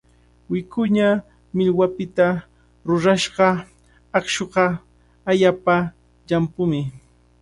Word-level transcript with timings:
Wikuña 0.51 1.09
millwapita 1.55 2.27
rurashqa 2.87 3.47
aqshuqa 4.17 4.63
allaapa 5.29 5.75
llampumi. 6.27 6.81